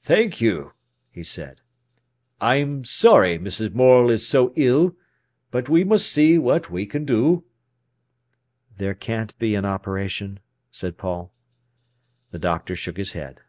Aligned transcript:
"Thank 0.00 0.40
you!" 0.40 0.72
he 1.10 1.22
said. 1.22 1.60
"I'm 2.40 2.84
sorry 2.86 3.38
Mrs. 3.38 3.74
Morel 3.74 4.08
is 4.08 4.26
so 4.26 4.54
ill. 4.56 4.96
But 5.50 5.68
we 5.68 5.84
must 5.84 6.10
see 6.10 6.38
what 6.38 6.70
we 6.70 6.86
can 6.86 7.04
do." 7.04 7.44
"There 8.78 8.94
can't 8.94 9.38
be 9.38 9.54
an 9.54 9.66
operation?" 9.66 10.40
said 10.70 10.96
Paul. 10.96 11.34
The 12.30 12.38
doctor 12.38 12.74
shook 12.74 12.96
his 12.96 13.12
head. 13.12 13.40